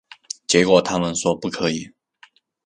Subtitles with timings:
[0.47, 1.91] 结果他们说不可以